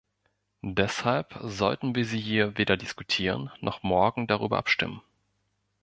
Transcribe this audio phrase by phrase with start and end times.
[0.65, 5.03] Deshalb sollten wir sie hier weder diskutieren noch morgen darüber abstimmen.